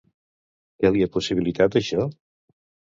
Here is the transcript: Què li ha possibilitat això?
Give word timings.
Què 0.79 0.91
li 0.95 1.05
ha 1.07 1.11
possibilitat 1.19 1.81
això? 1.83 2.11